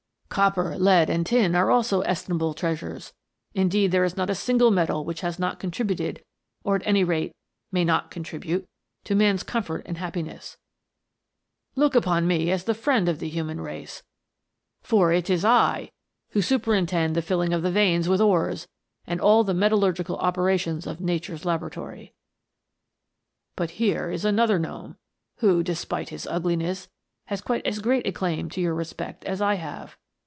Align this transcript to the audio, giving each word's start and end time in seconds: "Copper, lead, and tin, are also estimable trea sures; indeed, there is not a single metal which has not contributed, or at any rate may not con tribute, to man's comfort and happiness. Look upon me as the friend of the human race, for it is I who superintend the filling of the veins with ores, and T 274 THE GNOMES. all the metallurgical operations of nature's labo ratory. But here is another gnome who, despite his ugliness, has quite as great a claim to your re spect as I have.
"Copper, 0.41 0.77
lead, 0.77 1.09
and 1.09 1.25
tin, 1.25 1.55
are 1.55 1.69
also 1.69 1.99
estimable 2.03 2.53
trea 2.53 2.73
sures; 2.77 3.11
indeed, 3.53 3.91
there 3.91 4.05
is 4.05 4.15
not 4.15 4.29
a 4.29 4.33
single 4.33 4.71
metal 4.71 5.03
which 5.03 5.19
has 5.19 5.37
not 5.37 5.59
contributed, 5.59 6.23
or 6.63 6.77
at 6.77 6.87
any 6.87 7.03
rate 7.03 7.35
may 7.69 7.83
not 7.83 8.09
con 8.09 8.23
tribute, 8.23 8.65
to 9.03 9.13
man's 9.13 9.43
comfort 9.43 9.81
and 9.85 9.97
happiness. 9.97 10.55
Look 11.75 11.95
upon 11.95 12.27
me 12.29 12.49
as 12.49 12.63
the 12.63 12.73
friend 12.73 13.09
of 13.09 13.19
the 13.19 13.27
human 13.27 13.59
race, 13.59 14.03
for 14.81 15.11
it 15.11 15.29
is 15.29 15.43
I 15.43 15.91
who 16.29 16.41
superintend 16.41 17.13
the 17.13 17.21
filling 17.21 17.51
of 17.51 17.61
the 17.61 17.69
veins 17.71 18.07
with 18.07 18.21
ores, 18.21 18.69
and 19.05 19.19
T 19.19 19.19
274 19.19 19.19
THE 19.19 19.19
GNOMES. 19.19 19.25
all 19.65 19.79
the 19.83 19.85
metallurgical 19.85 20.17
operations 20.25 20.87
of 20.87 21.01
nature's 21.01 21.43
labo 21.43 21.69
ratory. 21.69 22.13
But 23.57 23.71
here 23.71 24.09
is 24.09 24.23
another 24.23 24.57
gnome 24.59 24.95
who, 25.39 25.61
despite 25.61 26.07
his 26.07 26.25
ugliness, 26.25 26.87
has 27.25 27.41
quite 27.41 27.65
as 27.67 27.79
great 27.79 28.07
a 28.07 28.13
claim 28.13 28.49
to 28.51 28.61
your 28.61 28.73
re 28.73 28.85
spect 28.85 29.25
as 29.25 29.41
I 29.41 29.55
have. 29.55 29.97